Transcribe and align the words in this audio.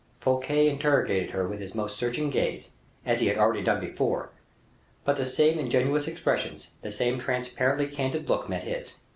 Fouquet 0.19 0.67
interrogated 0.67 1.29
her 1.29 1.47
with 1.47 1.59
his 1.59 1.75
most 1.75 1.95
searching 1.95 2.31
gaze, 2.31 2.71
as 3.05 3.19
he 3.19 3.27
had 3.27 3.37
already 3.37 3.61
done 3.61 3.79
before, 3.79 4.31
but 5.03 5.15
the 5.15 5.27
same 5.27 5.59
ingenious 5.59 6.07
expressions, 6.07 6.69
the 6.81 6.91
same 6.91 7.19
transparently 7.19 7.85
candid 7.85 8.27
look 8.27 8.49
met 8.49 8.63
his. 8.63 8.95